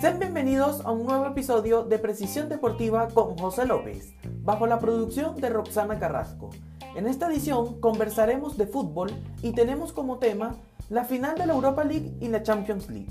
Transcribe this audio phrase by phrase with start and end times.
[0.00, 4.14] Sean bienvenidos a un nuevo episodio de Precisión Deportiva con José López,
[4.44, 6.50] bajo la producción de Roxana Carrasco.
[6.94, 9.10] En esta edición conversaremos de fútbol
[9.42, 10.54] y tenemos como tema
[10.88, 13.10] la final de la Europa League y la Champions League.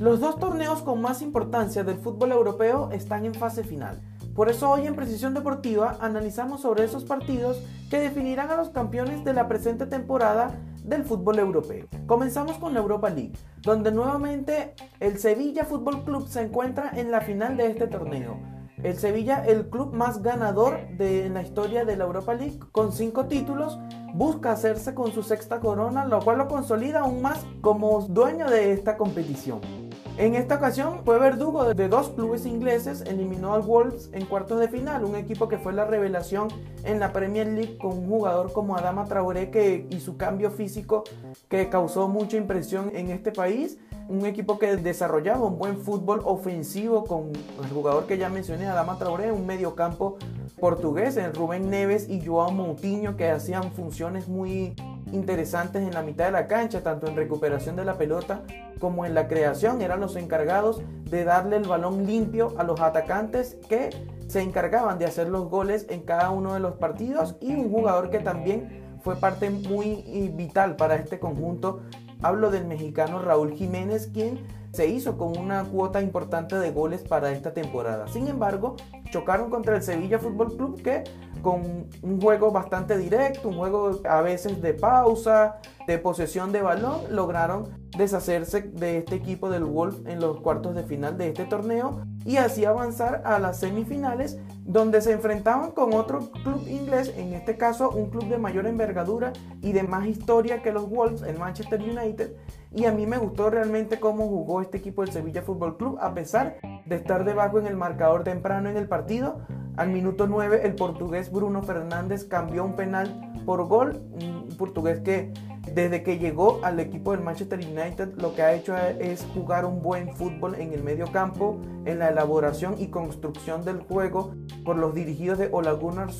[0.00, 4.00] Los dos torneos con más importancia del fútbol europeo están en fase final.
[4.38, 7.60] Por eso hoy en Precisión Deportiva analizamos sobre esos partidos
[7.90, 11.86] que definirán a los campeones de la presente temporada del fútbol europeo.
[12.06, 17.20] Comenzamos con la Europa League, donde nuevamente el Sevilla Fútbol Club se encuentra en la
[17.20, 18.38] final de este torneo.
[18.80, 23.26] El Sevilla, el club más ganador de la historia de la Europa League, con cinco
[23.26, 23.76] títulos,
[24.14, 28.70] busca hacerse con su sexta corona, lo cual lo consolida aún más como dueño de
[28.70, 29.87] esta competición.
[30.18, 34.66] En esta ocasión fue verdugo de dos clubes ingleses, eliminó al Wolves en cuartos de
[34.66, 36.48] final, un equipo que fue la revelación
[36.82, 41.04] en la Premier League con un jugador como Adama Traoré que, y su cambio físico
[41.48, 43.78] que causó mucha impresión en este país.
[44.08, 47.30] Un equipo que desarrollaba un buen fútbol ofensivo con
[47.62, 50.16] el jugador que ya mencioné, Adama Traoré, un mediocampo
[50.58, 54.74] portugués, Rubén Neves y Joao Moutinho que hacían funciones muy
[55.12, 58.44] interesantes en la mitad de la cancha, tanto en recuperación de la pelota
[58.80, 59.82] como en la creación.
[59.82, 63.90] Eran los encargados de darle el balón limpio a los atacantes que
[64.26, 68.08] se encargaban de hacer los goles en cada uno de los partidos y un jugador
[68.08, 71.82] que también fue parte muy vital para este conjunto.
[72.22, 74.40] Hablo del mexicano Raúl Jiménez, quien
[74.72, 78.08] se hizo con una cuota importante de goles para esta temporada.
[78.08, 78.76] Sin embargo,
[79.10, 81.04] chocaron contra el Sevilla Fútbol Club que
[81.42, 87.00] con un juego bastante directo, un juego a veces de pausa, de posesión de balón,
[87.10, 92.06] lograron deshacerse de este equipo del Wolf en los cuartos de final de este torneo
[92.24, 97.56] y así avanzar a las semifinales donde se enfrentaban con otro club inglés, en este
[97.56, 99.32] caso un club de mayor envergadura
[99.62, 102.36] y de más historia que los Wolves, el Manchester United,
[102.70, 106.12] y a mí me gustó realmente cómo jugó este equipo del Sevilla Fútbol Club a
[106.12, 109.40] pesar de estar debajo en el marcador temprano en el partido.
[109.76, 115.32] Al minuto 9 el portugués Bruno Fernández cambió un penal por gol, un portugués que
[115.72, 119.80] desde que llegó al equipo del Manchester United lo que ha hecho es jugar un
[119.80, 124.34] buen fútbol en el medio campo, en la elaboración y construcción del juego
[124.66, 126.10] por los dirigidos de Ola Gunnar.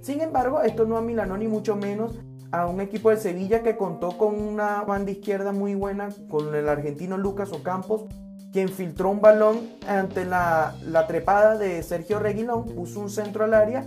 [0.00, 2.18] Sin embargo, esto no amilanó ni mucho menos
[2.52, 6.70] a un equipo de Sevilla que contó con una banda izquierda muy buena, con el
[6.70, 8.06] argentino Lucas Ocampos,
[8.50, 13.52] quien filtró un balón ante la, la trepada de Sergio Reguilón, puso un centro al
[13.52, 13.84] área,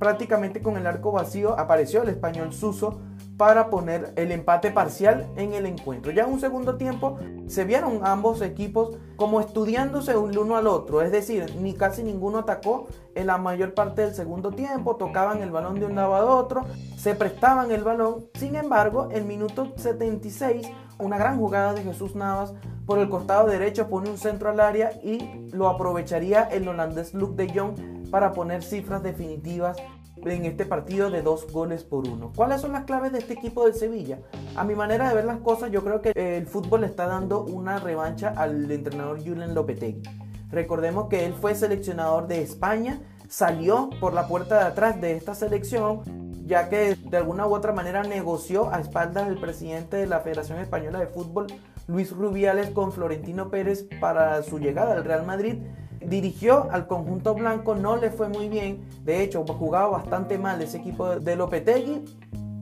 [0.00, 3.02] prácticamente con el arco vacío apareció el español Suso
[3.40, 6.12] para poner el empate parcial en el encuentro.
[6.12, 11.00] Ya en un segundo tiempo se vieron ambos equipos como estudiándose el uno al otro,
[11.00, 15.50] es decir, ni casi ninguno atacó en la mayor parte del segundo tiempo, tocaban el
[15.50, 16.66] balón de un lado a otro,
[16.98, 18.26] se prestaban el balón.
[18.34, 20.68] Sin embargo, en minuto 76,
[20.98, 22.52] una gran jugada de Jesús Navas
[22.84, 27.42] por el costado derecho pone un centro al área y lo aprovecharía el holandés Luke
[27.42, 29.78] de Jong para poner cifras definitivas
[30.24, 32.32] en este partido de dos goles por uno.
[32.34, 34.18] ¿Cuáles son las claves de este equipo de Sevilla?
[34.56, 37.78] A mi manera de ver las cosas, yo creo que el fútbol está dando una
[37.78, 40.02] revancha al entrenador Julian Lopetegui.
[40.50, 45.34] Recordemos que él fue seleccionador de España, salió por la puerta de atrás de esta
[45.34, 46.02] selección,
[46.46, 50.58] ya que de alguna u otra manera negoció a espaldas del presidente de la Federación
[50.58, 51.46] Española de Fútbol,
[51.86, 55.58] Luis Rubiales, con Florentino Pérez para su llegada al Real Madrid
[56.00, 60.78] dirigió al conjunto blanco, no le fue muy bien, de hecho jugaba bastante mal ese
[60.78, 62.04] equipo de Lopetegui.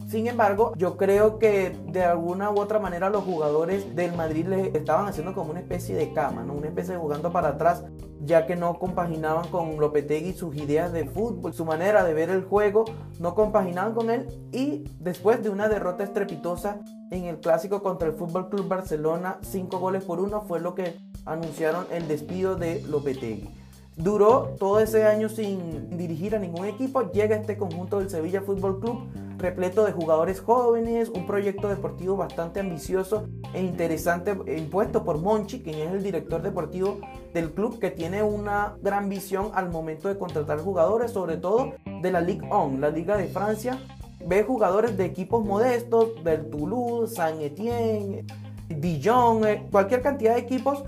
[0.08, 4.68] Sin embargo, yo creo que de alguna u otra manera los jugadores del Madrid le
[4.68, 6.54] estaban haciendo como una especie de cama, ¿no?
[6.54, 7.84] una especie de jugando para atrás,
[8.24, 12.42] ya que no compaginaban con Lopetegui sus ideas de fútbol, su manera de ver el
[12.42, 12.86] juego,
[13.20, 18.14] no compaginaban con él y después de una derrota estrepitosa en el clásico contra el
[18.14, 20.96] Fútbol Club Barcelona, 5 goles por uno fue lo que
[21.28, 23.48] anunciaron el despido de Lopetegui.
[23.96, 27.10] Duró todo ese año sin dirigir a ningún equipo.
[27.10, 32.60] Llega este conjunto del Sevilla Fútbol Club, repleto de jugadores jóvenes, un proyecto deportivo bastante
[32.60, 37.00] ambicioso e interesante, impuesto por Monchi, quien es el director deportivo
[37.34, 42.12] del club, que tiene una gran visión al momento de contratar jugadores, sobre todo de
[42.12, 43.80] la Ligue 1, la Liga de Francia.
[44.24, 48.24] Ve jugadores de equipos modestos, del Toulouse, Saint Etienne,
[48.68, 50.84] Dijon, eh, cualquier cantidad de equipos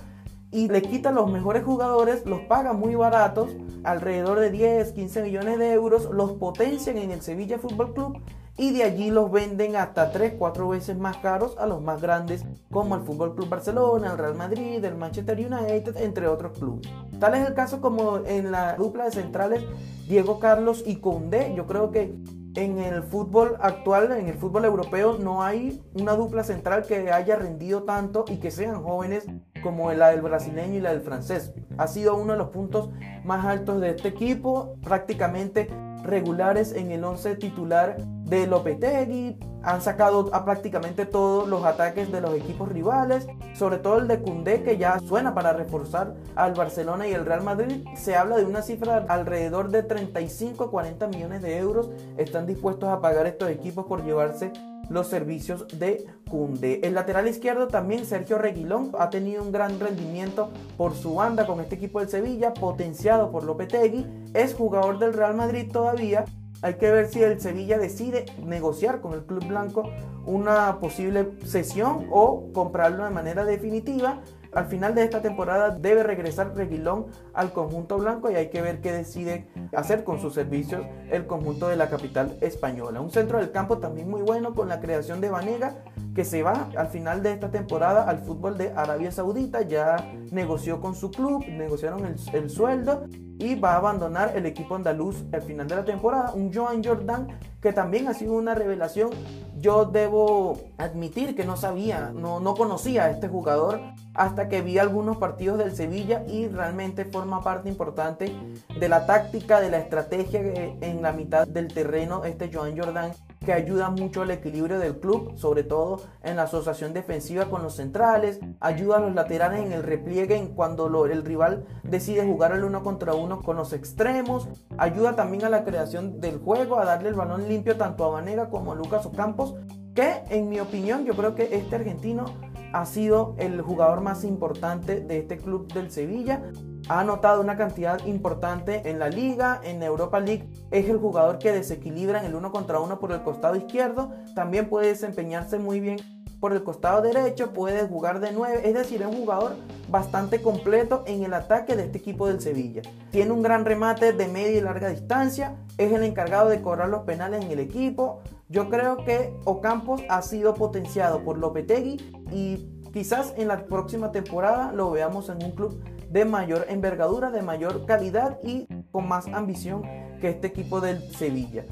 [0.52, 3.50] y le quita los mejores jugadores, los paga muy baratos,
[3.85, 8.19] alrededor de 10, 15 millones de euros, los potencian en el Sevilla Fútbol Club
[8.56, 12.44] y de allí los venden hasta 3, 4 veces más caros a los más grandes
[12.70, 16.87] como el Fútbol Club Barcelona, el Real Madrid, el Manchester United, entre otros clubes.
[17.19, 19.64] Tal es el caso como en la dupla de centrales
[20.08, 21.55] Diego Carlos y Condé.
[21.55, 22.14] Yo creo que
[22.55, 27.37] en el fútbol actual, en el fútbol europeo, no hay una dupla central que haya
[27.37, 29.26] rendido tanto y que sean jóvenes
[29.62, 31.52] como la del brasileño y la del francés.
[31.79, 32.91] Ha sido uno de los puntos
[33.25, 35.69] más altos de este equipo, prácticamente
[36.02, 39.38] regulares en el 11 titular de Lopetegui.
[39.62, 44.20] Han sacado a prácticamente todos los ataques de los equipos rivales, sobre todo el de
[44.20, 47.85] Cundé que ya suena para reforzar al Barcelona y el Real Madrid.
[47.94, 51.91] Se habla de una cifra alrededor de 35 40 millones de euros.
[52.17, 54.53] Están dispuestos a pagar estos equipos por llevarse
[54.88, 56.81] los servicios de Cunde.
[56.82, 61.61] El lateral izquierdo también, Sergio Reguilón, ha tenido un gran rendimiento por su banda con
[61.61, 64.06] este equipo del Sevilla, potenciado por Lopetegui.
[64.35, 66.25] Es jugador del Real Madrid todavía.
[66.62, 69.91] Hay que ver si el Sevilla decide negociar con el Club Blanco
[70.27, 74.21] una posible cesión o comprarlo de manera definitiva.
[74.52, 78.81] Al final de esta temporada debe regresar Reguilón al conjunto blanco y hay que ver
[78.81, 83.00] qué decide hacer con sus servicios el conjunto de la capital española.
[83.00, 85.76] Un centro del campo también muy bueno con la creación de Vanega
[86.15, 89.62] que se va al final de esta temporada al fútbol de Arabia Saudita.
[89.62, 89.97] Ya
[90.31, 93.05] negoció con su club, negociaron el, el sueldo
[93.39, 96.33] y va a abandonar el equipo andaluz al final de la temporada.
[96.35, 97.29] Un Joan Jordan
[97.61, 99.11] que también ha sido una revelación.
[99.59, 103.81] Yo debo admitir que no sabía, no, no conocía a este jugador
[104.15, 108.35] hasta que vi algunos partidos del Sevilla y realmente forma parte importante
[108.79, 110.41] de la táctica, de la estrategia
[110.81, 113.13] en la mitad del terreno este Joan Jordan
[113.45, 117.77] que ayuda mucho al equilibrio del club, sobre todo en la asociación defensiva con los
[117.77, 122.65] centrales, ayuda a los laterales en el repliegue en cuando el rival decide jugar el
[122.65, 127.09] uno contra uno con los extremos, ayuda también a la creación del juego, a darle
[127.09, 129.55] el balón limpio tanto a Vanega como a Lucas Ocampos,
[129.95, 132.27] que en mi opinión yo creo que este argentino
[132.73, 136.43] ha sido el jugador más importante de este club del Sevilla.
[136.91, 140.49] Ha anotado una cantidad importante en la liga, en Europa League.
[140.73, 144.11] Es el jugador que desequilibra en el uno contra uno por el costado izquierdo.
[144.35, 145.99] También puede desempeñarse muy bien
[146.41, 149.55] por el costado derecho, puede jugar de 9, es decir, es un jugador
[149.89, 152.83] bastante completo en el ataque de este equipo del Sevilla.
[153.13, 157.03] Tiene un gran remate de media y larga distancia, es el encargado de cobrar los
[157.03, 158.21] penales en el equipo.
[158.49, 161.99] Yo creo que Ocampos ha sido potenciado por Lopetegui
[162.33, 167.43] y quizás en la próxima temporada lo veamos en un club de mayor envergadura, de
[167.43, 169.83] mayor calidad y con más ambición
[170.21, 171.65] que este equipo del Sevilla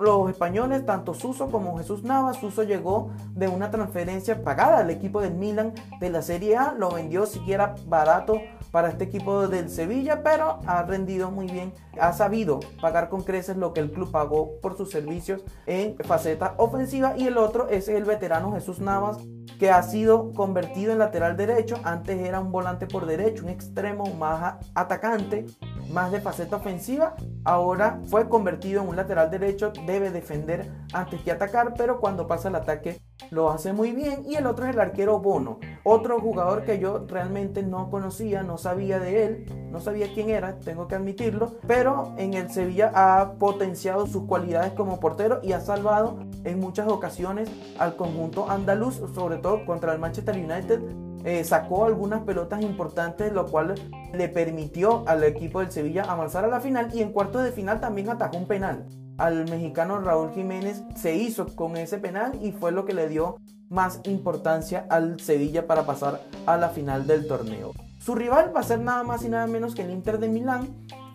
[0.00, 2.38] los españoles, tanto Suso como Jesús Navas.
[2.38, 6.90] Suso llegó de una transferencia pagada al equipo del Milan de la Serie A, lo
[6.90, 8.40] vendió siquiera barato
[8.70, 13.56] para este equipo del Sevilla, pero ha rendido muy bien, ha sabido pagar con creces
[13.56, 17.88] lo que el club pagó por sus servicios en faceta ofensiva y el otro es
[17.88, 19.18] el veterano Jesús Navas
[19.58, 24.04] que ha sido convertido en lateral derecho, antes era un volante por derecho, un extremo
[24.14, 25.46] más atacante,
[25.90, 31.32] más de faceta ofensiva, ahora fue convertido en un lateral derecho, debe defender antes que
[31.32, 33.00] atacar, pero cuando pasa el ataque
[33.30, 34.24] lo hace muy bien.
[34.26, 38.58] Y el otro es el arquero Bono, otro jugador que yo realmente no conocía, no
[38.58, 43.32] sabía de él, no sabía quién era, tengo que admitirlo, pero en el Sevilla ha
[43.38, 47.48] potenciado sus cualidades como portero y ha salvado en muchas ocasiones
[47.78, 50.80] al conjunto andaluz, sobre todo contra el Manchester United.
[51.24, 53.74] Eh, sacó algunas pelotas importantes, lo cual
[54.12, 57.80] le permitió al equipo del Sevilla avanzar a la final y en cuartos de final
[57.80, 58.86] también atajó un penal
[59.18, 63.38] al mexicano Raúl Jiménez se hizo con ese penal y fue lo que le dio
[63.68, 67.72] más importancia al Sevilla para pasar a la final del torneo.
[67.98, 70.68] Su rival va a ser nada más y nada menos que el Inter de Milán,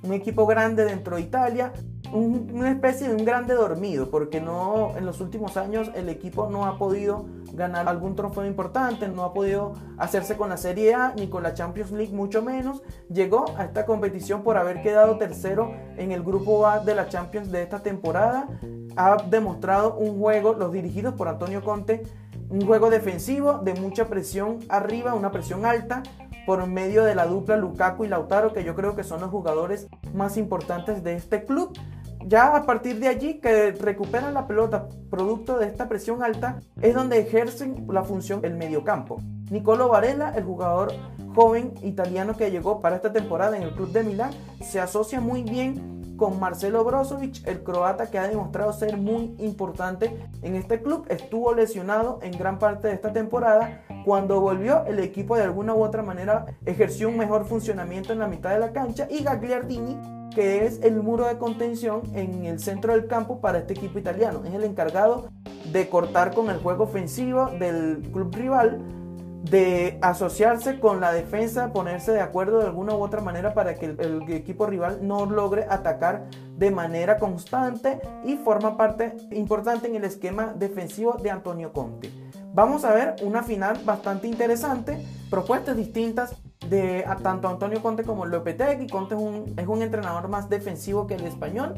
[0.03, 1.71] un equipo grande dentro de Italia,
[2.13, 6.65] una especie de un grande dormido, porque no en los últimos años el equipo no
[6.65, 11.27] ha podido ganar algún trofeo importante, no ha podido hacerse con la Serie A ni
[11.27, 12.82] con la Champions League, mucho menos.
[13.10, 17.51] Llegó a esta competición por haber quedado tercero en el grupo A de la Champions
[17.51, 18.48] de esta temporada.
[18.96, 22.03] Ha demostrado un juego, los dirigidos por Antonio Conte,
[22.50, 26.03] un juego defensivo de mucha presión arriba, una presión alta,
[26.46, 29.88] por medio de la dupla Lukaku y Lautaro, que yo creo que son los jugadores
[30.13, 31.77] más importantes de este club.
[32.27, 36.95] Ya a partir de allí que recuperan la pelota producto de esta presión alta es
[36.95, 39.21] donde ejercen la función el mediocampo.
[39.51, 40.93] Nicolo Varela, el jugador
[41.35, 45.43] joven italiano que llegó para esta temporada en el club de Milán, se asocia muy
[45.43, 51.05] bien con Marcelo Brozovic, el croata que ha demostrado ser muy importante en este club.
[51.09, 53.83] Estuvo lesionado en gran parte de esta temporada.
[54.05, 58.27] Cuando volvió, el equipo de alguna u otra manera ejerció un mejor funcionamiento en la
[58.27, 62.93] mitad de la cancha y Gagliardini que es el muro de contención en el centro
[62.93, 64.41] del campo para este equipo italiano.
[64.45, 65.29] Es el encargado
[65.71, 68.81] de cortar con el juego ofensivo del club rival,
[69.43, 73.85] de asociarse con la defensa, ponerse de acuerdo de alguna u otra manera para que
[73.85, 76.25] el, equipo rival no logre atacar
[76.57, 82.09] de manera constante y forma parte importante en el esquema defensivo de Antonio Conte.
[82.53, 86.35] Vamos a ver una final bastante interesante, propuestas distintas
[86.70, 88.88] de tanto Antonio Conte como Lopetegui.
[88.88, 91.75] Conte es un, es un entrenador más defensivo que el español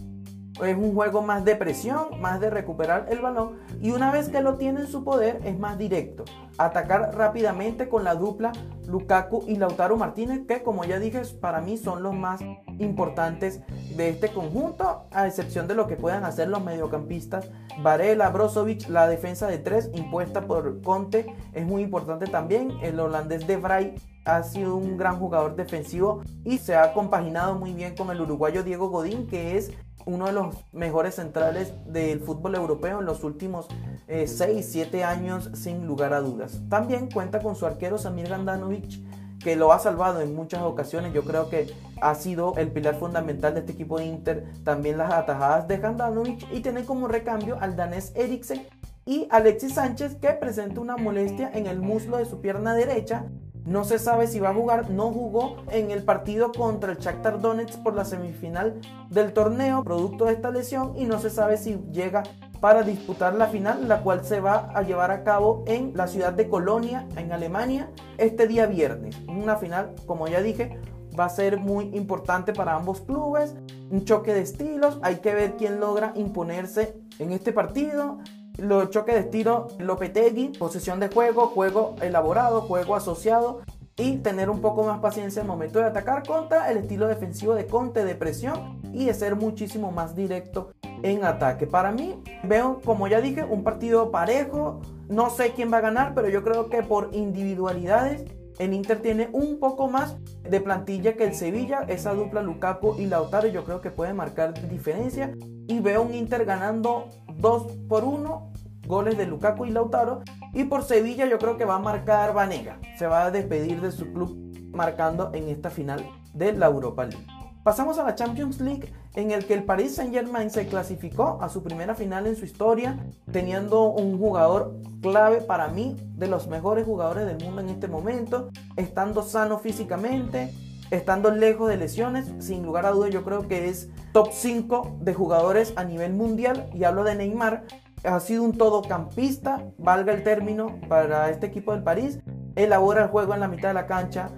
[0.63, 4.41] es un juego más de presión, más de recuperar el balón y una vez que
[4.41, 6.23] lo tiene en su poder es más directo.
[6.57, 8.53] Atacar rápidamente con la dupla
[8.87, 12.41] Lukaku y Lautaro Martínez que como ya dije para mí son los más
[12.79, 13.61] importantes
[13.97, 17.49] de este conjunto a excepción de lo que puedan hacer los mediocampistas
[17.81, 22.71] Varela, Brozovic, la defensa de tres impuesta por Conte es muy importante también.
[22.81, 27.73] El holandés de Vrij ha sido un gran jugador defensivo y se ha compaginado muy
[27.73, 29.71] bien con el uruguayo Diego Godín que es
[30.05, 33.67] uno de los mejores centrales del fútbol europeo en los últimos
[34.07, 36.61] 6, eh, 7 años sin lugar a dudas.
[36.69, 39.01] También cuenta con su arquero Samir Gandanovic
[39.39, 41.13] que lo ha salvado en muchas ocasiones.
[41.13, 44.45] Yo creo que ha sido el pilar fundamental de este equipo de Inter.
[44.63, 48.67] También las atajadas de Gandanovic y tiene como recambio al danés Eriksen
[49.05, 53.25] y Alexis Sánchez que presenta una molestia en el muslo de su pierna derecha
[53.65, 57.41] no se sabe si va a jugar, no jugó en el partido contra el Shakhtar
[57.41, 58.79] Donetsk por la semifinal
[59.09, 62.23] del torneo, producto de esta lesión, y no se sabe si llega
[62.61, 66.33] para disputar la final, la cual se va a llevar a cabo en la ciudad
[66.33, 69.17] de Colonia, en Alemania, este día viernes.
[69.27, 70.79] Una final, como ya dije,
[71.19, 73.55] va a ser muy importante para ambos clubes,
[73.89, 78.19] un choque de estilos, hay que ver quién logra imponerse en este partido.
[78.57, 83.61] Los choques de estilo Lopetegui, posesión de juego, juego elaborado, juego asociado
[83.97, 87.65] y tener un poco más paciencia al momento de atacar contra el estilo defensivo de
[87.65, 90.71] Conte de presión y de ser muchísimo más directo
[91.03, 91.67] en ataque.
[91.67, 94.81] Para mí veo, como ya dije, un partido parejo.
[95.09, 98.25] No sé quién va a ganar, pero yo creo que por individualidades
[98.57, 101.85] el Inter tiene un poco más de plantilla que el Sevilla.
[101.87, 105.33] Esa dupla Lukaku y Lautaro yo creo que puede marcar diferencia.
[105.67, 108.51] Y veo un Inter ganando 2 por 1
[108.87, 110.21] goles de Lukaku y Lautaro.
[110.53, 112.79] Y por Sevilla yo creo que va a marcar Vanega.
[112.97, 114.37] Se va a despedir de su club
[114.71, 117.25] marcando en esta final de la Europa League.
[117.63, 121.49] Pasamos a la Champions League en el que el Paris Saint Germain se clasificó a
[121.49, 122.99] su primera final en su historia,
[123.31, 128.49] teniendo un jugador clave para mí, de los mejores jugadores del mundo en este momento,
[128.75, 130.53] estando sano físicamente,
[130.91, 135.13] estando lejos de lesiones, sin lugar a dudas yo creo que es top 5 de
[135.13, 137.65] jugadores a nivel mundial y hablo de Neymar,
[138.03, 142.19] ha sido un todocampista, valga el término, para este equipo del París,
[142.55, 144.29] elabora el juego en la mitad de la cancha,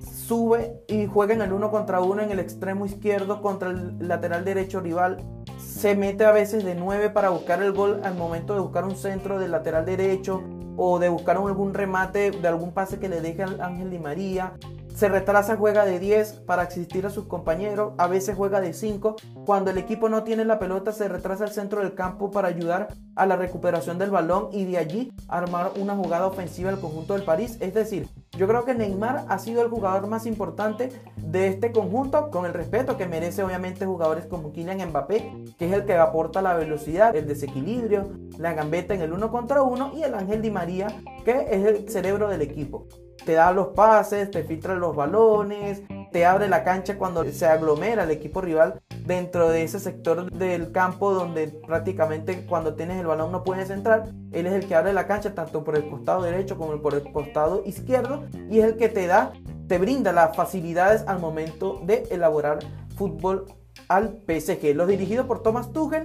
[0.00, 4.44] sube y juega en el uno contra uno en el extremo izquierdo contra el lateral
[4.44, 5.18] derecho rival.
[5.58, 8.96] Se mete a veces de 9 para buscar el gol al momento de buscar un
[8.96, 10.42] centro del lateral derecho
[10.76, 14.54] o de buscar algún remate de algún pase que le deje al Ángel Di María
[14.96, 19.16] se retrasa, juega de 10 para asistir a sus compañeros, a veces juega de 5.
[19.44, 22.88] Cuando el equipo no tiene la pelota, se retrasa al centro del campo para ayudar
[23.14, 27.24] a la recuperación del balón y de allí armar una jugada ofensiva al conjunto del
[27.24, 27.58] París.
[27.60, 32.30] Es decir, yo creo que Neymar ha sido el jugador más importante de este conjunto,
[32.30, 36.42] con el respeto que merece obviamente jugadores como Kylian Mbappé, que es el que aporta
[36.42, 40.50] la velocidad, el desequilibrio, la gambeta en el uno contra uno y el Ángel Di
[40.50, 40.88] María,
[41.24, 42.86] que es el cerebro del equipo.
[43.24, 45.82] Te da los pases, te filtra los balones,
[46.12, 50.72] te abre la cancha cuando se aglomera el equipo rival dentro de ese sector del
[50.72, 54.10] campo donde prácticamente cuando tienes el balón no puedes entrar.
[54.32, 57.12] Él es el que abre la cancha tanto por el costado derecho como por el
[57.12, 59.32] costado izquierdo y es el que te da,
[59.68, 62.58] te brinda las facilidades al momento de elaborar
[62.96, 63.46] fútbol
[63.88, 64.74] al PSG.
[64.74, 66.02] Los dirigidos por Thomas Tuchel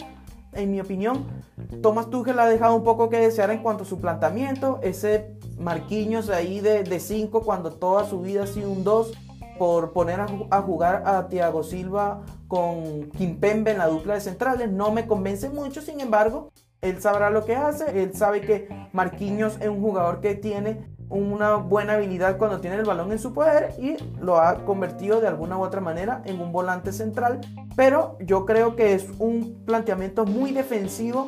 [0.53, 1.27] en mi opinión,
[1.81, 4.79] Thomas Tuchel ha dejado un poco que desear en cuanto a su planteamiento.
[4.83, 9.13] Ese Marquinhos ahí de 5 cuando toda su vida ha sido un 2
[9.61, 14.71] por poner a, jugar a Thiago Silva con Kimpembe en la dupla de centrales.
[14.71, 16.49] No me convence mucho, sin embargo,
[16.81, 18.01] él sabrá lo que hace.
[18.01, 22.85] Él sabe que Marquinhos es un jugador que tiene una buena habilidad cuando tiene el
[22.85, 26.51] balón en su poder y lo ha convertido de alguna u otra manera en un
[26.51, 27.41] volante central.
[27.75, 31.27] Pero yo creo que es un planteamiento muy defensivo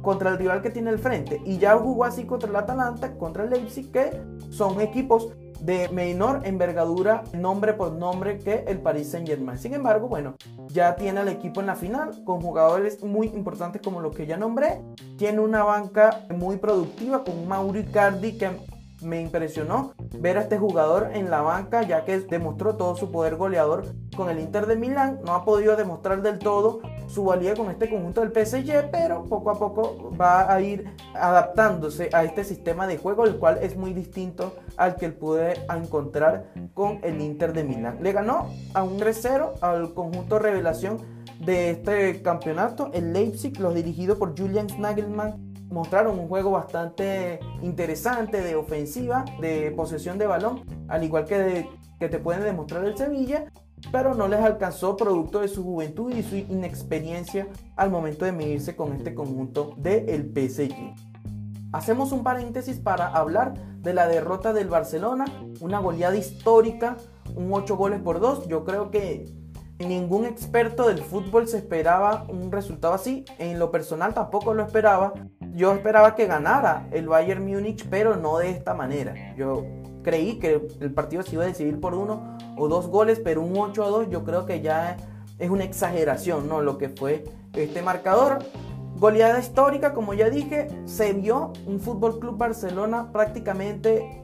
[0.00, 1.42] contra el rival que tiene el frente.
[1.44, 4.12] Y ya jugó así contra el Atalanta, contra el Leipzig, que
[4.50, 5.32] son equipos
[5.64, 9.58] de menor envergadura, nombre por nombre, que el Paris Saint Germain.
[9.58, 10.34] Sin embargo, bueno,
[10.68, 14.36] ya tiene al equipo en la final con jugadores muy importantes como los que ya
[14.36, 14.82] nombré.
[15.16, 18.50] Tiene una banca muy productiva con Mauro Icardi que
[19.02, 23.36] me impresionó ver a este jugador en la banca ya que demostró todo su poder
[23.36, 25.20] goleador con el Inter de Milán.
[25.24, 26.80] No ha podido demostrar del todo
[27.14, 32.10] su valía con este conjunto del PSG, pero poco a poco va a ir adaptándose
[32.12, 36.52] a este sistema de juego, el cual es muy distinto al que él pude encontrar
[36.74, 37.98] con el Inter de Milán.
[38.02, 40.98] Le ganó a un 3-0 al conjunto revelación
[41.38, 48.40] de este campeonato, el Leipzig, los dirigido por Julian Nagelmann mostraron un juego bastante interesante
[48.40, 51.68] de ofensiva, de posesión de balón, al igual que,
[51.98, 53.46] que te pueden demostrar el Sevilla,
[53.90, 58.76] pero no les alcanzó producto de su juventud y su inexperiencia al momento de medirse
[58.76, 60.94] con este conjunto del PSG.
[61.72, 65.24] Hacemos un paréntesis para hablar de la derrota del Barcelona,
[65.60, 66.96] una goleada histórica,
[67.34, 68.46] un 8 goles por 2.
[68.46, 69.24] Yo creo que
[69.80, 73.24] ningún experto del fútbol se esperaba un resultado así.
[73.38, 75.14] En lo personal tampoco lo esperaba.
[75.52, 79.34] Yo esperaba que ganara el Bayern Múnich, pero no de esta manera.
[79.36, 79.64] Yo
[80.04, 83.56] creí que el partido se iba a decidir por uno o dos goles, pero un
[83.56, 84.96] 8 a 2 yo creo que ya
[85.40, 86.60] es una exageración, ¿no?
[86.60, 88.38] Lo que fue este marcador.
[88.98, 94.22] Goleada histórica, como ya dije, se vio un Fútbol Club Barcelona prácticamente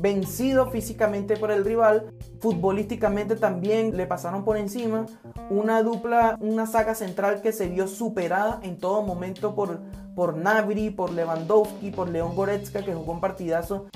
[0.00, 5.06] vencido físicamente por el rival, futbolísticamente también le pasaron por encima,
[5.50, 9.80] una dupla, una saga central que se vio superada en todo momento por,
[10.14, 13.86] por Nabri, por Lewandowski, por León Goretzka, que jugó un partidazo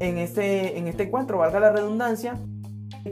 [0.00, 2.38] en este, en este encuentro, valga la redundancia.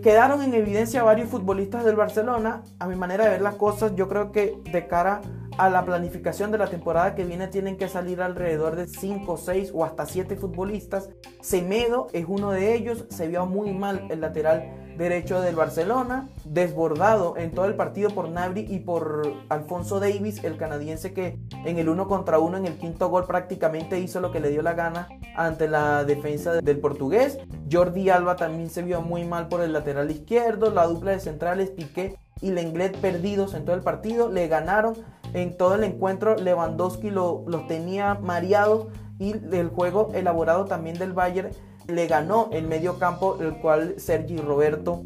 [0.03, 2.63] Quedaron en evidencia varios futbolistas del Barcelona.
[2.79, 5.21] A mi manera de ver las cosas, yo creo que de cara
[5.59, 9.73] a la planificación de la temporada que viene tienen que salir alrededor de 5, 6
[9.75, 11.11] o hasta 7 futbolistas.
[11.41, 17.37] Semedo es uno de ellos, se vio muy mal el lateral derecho del Barcelona, desbordado
[17.37, 21.89] en todo el partido por Nabri y por Alfonso Davis, el canadiense que en el
[21.89, 25.09] uno contra uno en el quinto gol prácticamente hizo lo que le dio la gana
[25.37, 27.39] ante la defensa del portugués.
[27.71, 31.71] Jordi Alba también se vio muy mal por el lateral izquierdo, la dupla de centrales
[31.71, 34.95] Piqué y Lenglet perdidos en todo el partido, le ganaron
[35.33, 41.51] en todo el encuentro, Lewandowski lo, tenía mareados y el juego elaborado también del Bayern
[41.89, 45.03] le ganó el medio campo, el cual Sergi Roberto,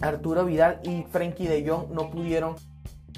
[0.00, 2.56] Arturo Vidal y Frenkie de Jong no pudieron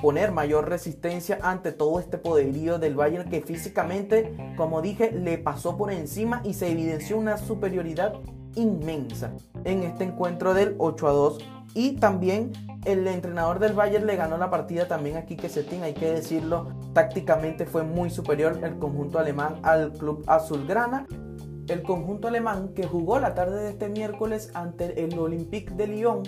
[0.01, 5.77] poner mayor resistencia ante todo este poderío del Bayern que físicamente, como dije, le pasó
[5.77, 8.15] por encima y se evidenció una superioridad
[8.55, 9.33] inmensa
[9.65, 11.39] en este encuentro del 8 a 2
[11.75, 12.53] y también
[12.85, 16.69] el entrenador del Bayern le ganó la partida también aquí que Setín, hay que decirlo,
[16.93, 21.07] tácticamente fue muy superior el conjunto alemán al club azulgrana
[21.69, 26.23] el conjunto alemán que jugó la tarde de este miércoles ante el Olympique de Lyon,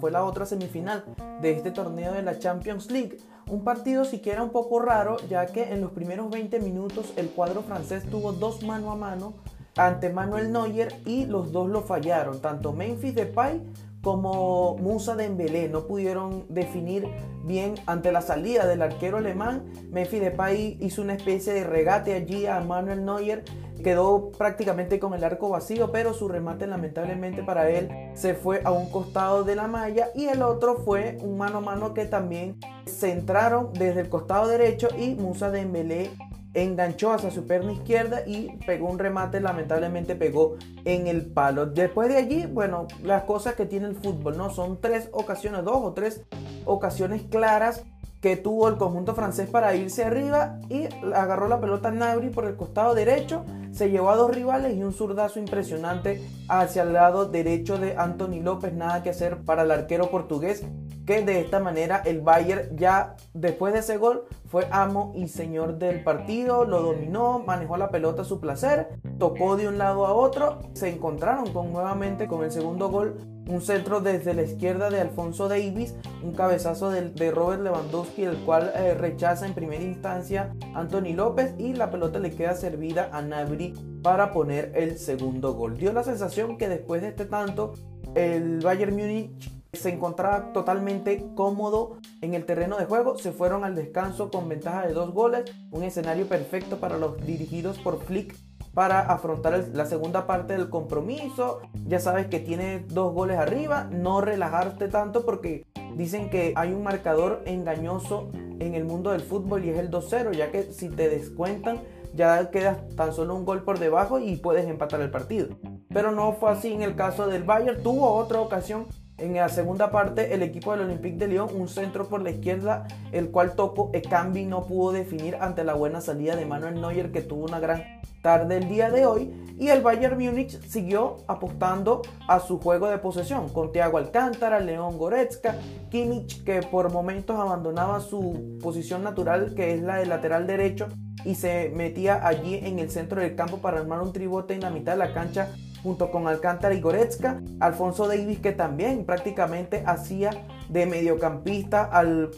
[0.00, 1.04] fue la otra semifinal
[1.40, 3.18] de este torneo de la Champions League.
[3.48, 7.62] Un partido siquiera un poco raro, ya que en los primeros 20 minutos el cuadro
[7.62, 9.34] francés tuvo dos mano a mano
[9.76, 13.60] ante Manuel Neuer y los dos lo fallaron, tanto Memphis Depay
[14.06, 17.08] como Musa Dembélé no pudieron definir
[17.42, 19.64] bien ante la salida del arquero alemán.
[19.90, 23.42] Memphis Depay hizo una especie de regate allí a Manuel Neuer,
[23.82, 28.70] quedó prácticamente con el arco vacío, pero su remate lamentablemente para él se fue a
[28.70, 32.60] un costado de la malla y el otro fue un mano a mano que también
[32.86, 36.12] centraron desde el costado derecho y Musa Dembélé
[36.56, 41.66] enganchó hacia su perna izquierda y pegó un remate, lamentablemente pegó en el palo.
[41.66, 44.50] Después de allí, bueno, las cosas que tiene el fútbol, ¿no?
[44.50, 46.22] Son tres ocasiones, dos o tres
[46.64, 47.84] ocasiones claras
[48.22, 52.56] que tuvo el conjunto francés para irse arriba y agarró la pelota Nabri por el
[52.56, 57.78] costado derecho, se llevó a dos rivales y un zurdazo impresionante hacia el lado derecho
[57.78, 60.64] de Anthony López, nada que hacer para el arquero portugués
[61.06, 65.78] que de esta manera el Bayern ya después de ese gol fue amo y señor
[65.78, 70.12] del partido, lo dominó, manejó la pelota a su placer, tocó de un lado a
[70.12, 75.00] otro, se encontraron con nuevamente con el segundo gol, un centro desde la izquierda de
[75.00, 81.14] Alfonso Davis, un cabezazo de, Robert Lewandowski, el cual eh, rechaza en primera instancia Anthony
[81.14, 83.65] López y la pelota le queda servida a Nabri
[84.02, 85.78] para poner el segundo gol.
[85.78, 87.74] Dio la sensación que después de este tanto
[88.14, 93.18] el Bayern Múnich se encontraba totalmente cómodo en el terreno de juego.
[93.18, 95.44] Se fueron al descanso con ventaja de dos goles.
[95.70, 98.34] Un escenario perfecto para los dirigidos por Flick
[98.74, 101.60] para afrontar la segunda parte del compromiso.
[101.86, 103.88] Ya sabes que tiene dos goles arriba.
[103.90, 109.64] No relajarte tanto porque dicen que hay un marcador engañoso en el mundo del fútbol
[109.64, 111.80] y es el 2-0, ya que si te descuentan
[112.16, 115.48] ya quedas tan solo un gol por debajo y puedes empatar el partido.
[115.90, 117.82] Pero no fue así en el caso del Bayern.
[117.82, 118.86] Tuvo otra ocasión
[119.18, 122.86] En la segunda parte, el equipo del Olympique de Lyon, un centro por la izquierda,
[123.12, 127.22] el cual Toco Ekambi no pudo definir ante la buena salida de Manuel Neuer, que
[127.22, 127.82] tuvo una gran
[128.20, 129.32] tarde el día de hoy.
[129.58, 134.98] Y el Bayern Múnich siguió apostando a su juego de posesión, con Thiago Alcántara, León
[134.98, 135.56] Goretzka,
[135.88, 140.88] Kimmich, que por momentos abandonaba su posición natural, que es la de lateral derecho,
[141.26, 144.70] y se metía allí en el centro del campo para armar un tribote en la
[144.70, 145.50] mitad de la cancha
[145.82, 147.42] junto con Alcántara y Goretzka.
[147.60, 150.30] Alfonso Davis que también prácticamente hacía
[150.68, 152.30] de mediocampista al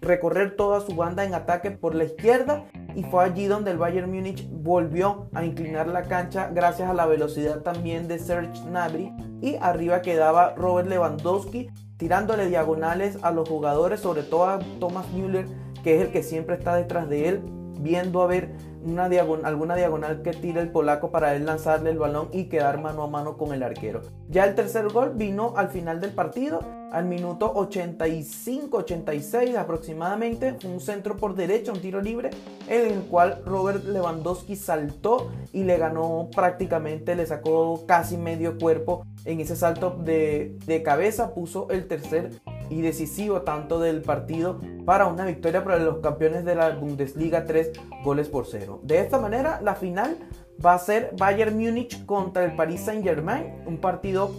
[0.00, 4.10] recorrer toda su banda en ataque por la izquierda y fue allí donde el Bayern
[4.10, 9.56] Múnich volvió a inclinar la cancha gracias a la velocidad también de Serge Gnabry y
[9.60, 15.44] arriba quedaba Robert Lewandowski tirándole diagonales a los jugadores, sobre todo a Thomas Müller,
[15.84, 17.42] que es el que siempre está detrás de él,
[17.82, 18.50] viendo a ver
[18.82, 23.02] una alguna diagonal que tire el polaco para él lanzarle el balón y quedar mano
[23.02, 24.00] a mano con el arquero.
[24.28, 26.60] Ya el tercer gol vino al final del partido,
[26.92, 32.30] al minuto 85-86 aproximadamente, un centro por derecha, un tiro libre,
[32.68, 39.04] en el cual Robert Lewandowski saltó y le ganó prácticamente, le sacó casi medio cuerpo
[39.24, 42.30] en ese salto de, de cabeza, puso el tercer
[42.70, 47.72] y decisivo tanto del partido para una victoria para los campeones de la Bundesliga 3
[48.04, 48.80] goles por cero.
[48.82, 50.16] De esta manera, la final
[50.64, 54.32] va a ser Bayern Múnich contra el Paris Saint Germain, un partido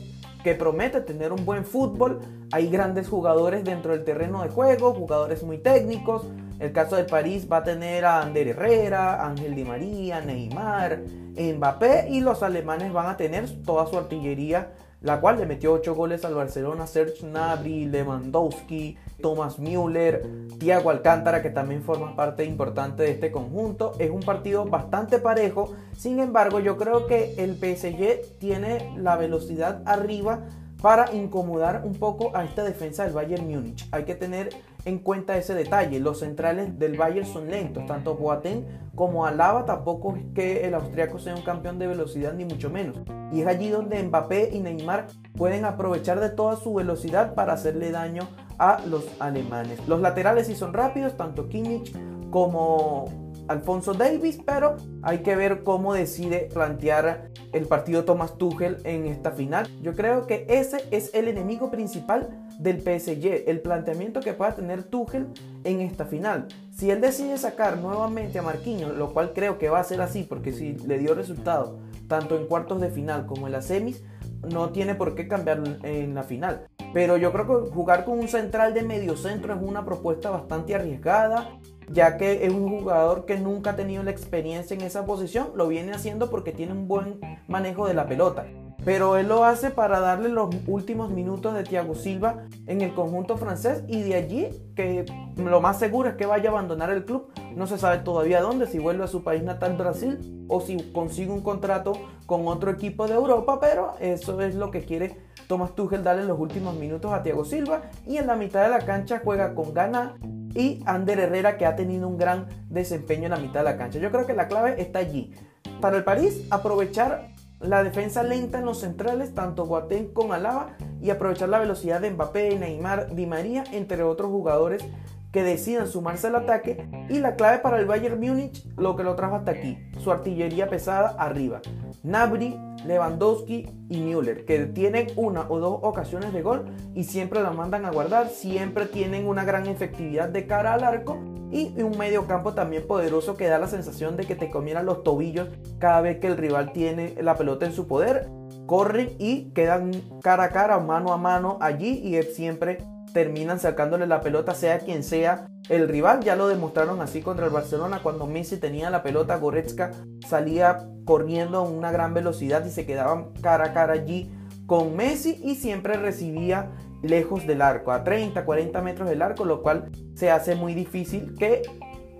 [0.43, 2.19] que promete tener un buen fútbol.
[2.51, 6.25] Hay grandes jugadores dentro del terreno de juego, jugadores muy técnicos.
[6.59, 11.01] El caso de París va a tener a Ander Herrera, Ángel Di María, Neymar,
[11.35, 15.95] Mbappé y los alemanes van a tener toda su artillería la cual le metió 8
[15.95, 20.23] goles al Barcelona, Serge Gnabry, Lewandowski, Thomas Müller,
[20.59, 23.93] Thiago Alcántara, que también forma parte importante de este conjunto.
[23.99, 29.81] Es un partido bastante parejo, sin embargo yo creo que el PSG tiene la velocidad
[29.85, 30.41] arriba
[30.81, 33.87] para incomodar un poco a esta defensa del Bayern Múnich.
[33.91, 34.49] Hay que tener
[34.85, 35.99] en cuenta ese detalle.
[35.99, 38.65] Los centrales del Bayern son lentos, tanto Boateng
[38.95, 42.97] como Alaba tampoco es que el austriaco sea un campeón de velocidad ni mucho menos.
[43.31, 47.91] Y es allí donde Mbappé y Neymar pueden aprovechar de toda su velocidad para hacerle
[47.91, 48.27] daño
[48.59, 49.87] a los alemanes.
[49.87, 51.95] Los laterales sí son rápidos, tanto Kimmich
[52.29, 53.05] como
[53.47, 59.31] Alfonso Davis, pero hay que ver cómo decide plantear el partido Thomas Tuchel en esta
[59.31, 59.67] final.
[59.81, 64.83] Yo creo que ese es el enemigo principal del PSG, el planteamiento que pueda tener
[64.83, 65.27] Tuchel
[65.63, 66.47] en esta final.
[66.71, 70.23] Si él decide sacar nuevamente a Marquinhos, lo cual creo que va a ser así,
[70.23, 74.03] porque si le dio resultado tanto en cuartos de final como en las semis,
[74.51, 76.67] no tiene por qué cambiarlo en la final.
[76.93, 80.75] Pero yo creo que jugar con un central de medio centro es una propuesta bastante
[80.75, 81.59] arriesgada
[81.91, 85.67] ya que es un jugador que nunca ha tenido la experiencia en esa posición, lo
[85.67, 88.45] viene haciendo porque tiene un buen manejo de la pelota.
[88.83, 93.37] Pero él lo hace para darle los últimos minutos de Thiago Silva en el conjunto
[93.37, 95.05] francés y de allí que
[95.37, 97.31] lo más seguro es que vaya a abandonar el club.
[97.55, 101.31] No se sabe todavía dónde, si vuelve a su país natal Brasil o si consigue
[101.31, 101.93] un contrato
[102.25, 105.15] con otro equipo de Europa, pero eso es lo que quiere
[105.47, 108.79] Thomas Tuchel darle los últimos minutos a Thiago Silva y en la mitad de la
[108.79, 110.15] cancha juega con Gana
[110.55, 113.99] y Ander Herrera que ha tenido un gran desempeño en la mitad de la cancha.
[113.99, 115.33] Yo creo que la clave está allí.
[115.81, 121.09] Para el París, aprovechar la defensa lenta en los centrales, tanto Boateng como Alaba, y
[121.09, 124.83] aprovechar la velocidad de Mbappé, Neymar, Di María, entre otros jugadores
[125.31, 126.85] que decidan sumarse al ataque.
[127.09, 130.69] Y la clave para el Bayern Múnich, lo que lo trajo hasta aquí, su artillería
[130.69, 131.61] pesada arriba.
[132.03, 137.51] Nabri, Lewandowski y Müller, que tienen una o dos ocasiones de gol y siempre la
[137.51, 141.17] mandan a guardar, siempre tienen una gran efectividad de cara al arco
[141.51, 145.03] y un medio campo también poderoso que da la sensación de que te comieran los
[145.03, 148.29] tobillos cada vez que el rival tiene la pelota en su poder.
[148.65, 152.77] Corren y quedan cara a cara, mano a mano allí y siempre
[153.13, 156.21] terminan sacándole la pelota sea quien sea el rival.
[156.21, 159.91] Ya lo demostraron así contra el Barcelona cuando Messi tenía la pelota, Goretzka
[160.27, 164.31] salía corriendo a una gran velocidad y se quedaban cara a cara allí
[164.65, 169.61] con Messi y siempre recibía lejos del arco, a 30, 40 metros del arco, lo
[169.61, 171.63] cual se hace muy difícil que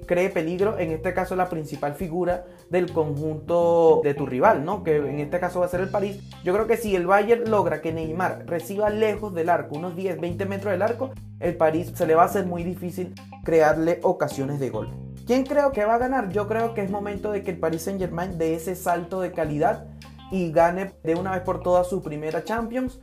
[0.05, 4.83] cree peligro, en este caso la principal figura del conjunto de tu rival, ¿no?
[4.83, 6.19] Que en este caso va a ser el París.
[6.43, 10.19] Yo creo que si el Bayern logra que Neymar reciba lejos del arco, unos 10,
[10.19, 13.13] 20 metros del arco, el París se le va a hacer muy difícil
[13.45, 14.89] crearle ocasiones de gol.
[15.25, 16.29] ¿Quién creo que va a ganar?
[16.29, 19.31] Yo creo que es momento de que el Paris Saint Germain dé ese salto de
[19.31, 19.85] calidad
[20.31, 22.99] y gane de una vez por todas su primera Champions.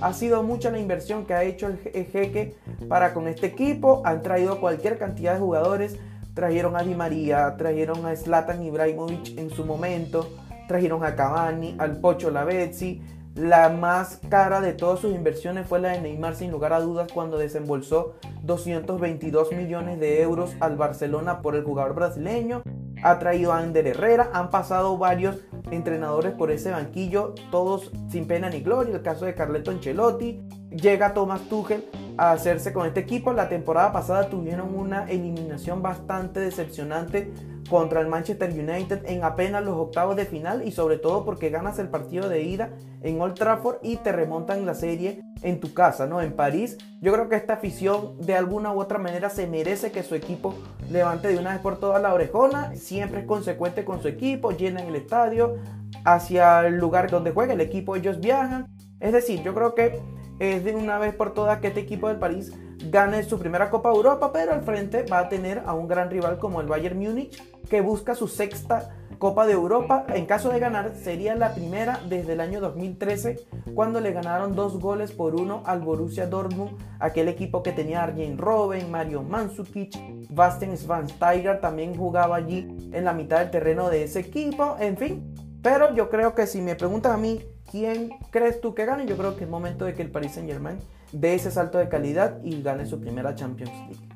[0.00, 2.54] Ha sido mucha la inversión que ha hecho el jeque
[2.88, 4.02] para con este equipo.
[4.04, 5.98] Han traído cualquier cantidad de jugadores.
[6.34, 10.30] Trajeron a Di María, trajeron a Zlatan Ibrahimovic en su momento,
[10.68, 13.02] trajeron a Cavani, al Pocho Lavezzi,
[13.34, 17.12] La más cara de todas sus inversiones fue la de Neymar, sin lugar a dudas,
[17.12, 22.62] cuando desembolsó 222 millones de euros al Barcelona por el jugador brasileño.
[23.02, 25.36] Ha traído a Ander Herrera, han pasado varios
[25.70, 28.96] entrenadores por ese banquillo, todos sin pena ni gloria.
[28.96, 31.84] El caso de Carleto Ancelotti, llega Thomas Tuchel
[32.20, 33.32] hacerse con este equipo.
[33.32, 37.32] La temporada pasada tuvieron una eliminación bastante decepcionante
[37.70, 41.78] contra el Manchester United en apenas los octavos de final y sobre todo porque ganas
[41.78, 42.70] el partido de ida
[43.02, 46.20] en Old Trafford y te remontan la serie en tu casa, ¿no?
[46.20, 46.76] En París.
[47.00, 50.54] Yo creo que esta afición de alguna u otra manera se merece que su equipo
[50.90, 54.88] levante de una vez por todas la orejona, siempre es consecuente con su equipo, llenan
[54.88, 55.56] el estadio
[56.04, 58.66] hacia el lugar donde juega el equipo, ellos viajan.
[58.98, 59.98] Es decir, yo creo que
[60.40, 62.52] es de una vez por todas que este equipo del París
[62.90, 66.38] gane su primera Copa Europa, pero al frente va a tener a un gran rival
[66.38, 70.06] como el Bayern Múnich, que busca su sexta Copa de Europa.
[70.08, 74.80] En caso de ganar, sería la primera desde el año 2013, cuando le ganaron dos
[74.80, 79.94] goles por uno al Borussia Dortmund, aquel equipo que tenía Arjen Robben, Mario Mandzukic,
[80.30, 85.34] Bastian Schweinsteiger también jugaba allí en la mitad del terreno de ese equipo, en fin.
[85.62, 89.06] Pero yo creo que si me preguntan a mí ¿Quién crees tú que gane?
[89.06, 90.78] Yo creo que es momento de que el Paris Saint Germain
[91.12, 94.10] dé ese salto de calidad y gane su primera Champions League.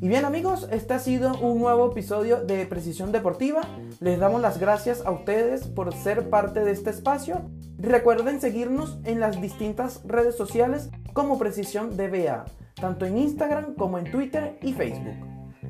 [0.00, 3.62] Y bien amigos, este ha sido un nuevo episodio de Precisión Deportiva.
[3.98, 7.42] Les damos las gracias a ustedes por ser parte de este espacio.
[7.78, 12.44] Recuerden seguirnos en las distintas redes sociales como Precisión DBA,
[12.80, 15.16] tanto en Instagram como en Twitter y Facebook.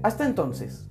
[0.03, 0.87] Hasta entonces.